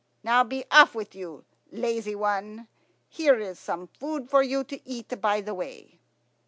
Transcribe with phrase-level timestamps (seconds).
[0.23, 2.67] "Now, be off with you, lazy one.
[3.07, 5.99] Here is some food for you to eat by the way."